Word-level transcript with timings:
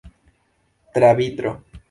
Tra 0.91 1.13
vitro. 1.13 1.63